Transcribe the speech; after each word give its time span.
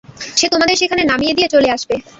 সে 0.37 0.47
তোমাদের 0.53 0.75
সেখানে 0.75 1.03
নামিয় 1.05 1.33
দিয়ে 1.37 1.49
চলে 1.49 1.69
আসবে। 1.71 1.95